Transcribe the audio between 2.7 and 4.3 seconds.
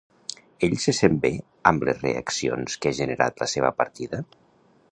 que ha generat la seva partida?